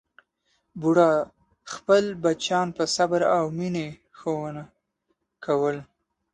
بوډا 0.79 1.09
خپل 1.73 2.03
بچیان 2.23 2.67
په 2.77 2.83
صبر 2.95 3.21
او 3.37 3.43
مینې 3.57 3.87
ښوونه 4.17 4.63
کول. 5.45 5.77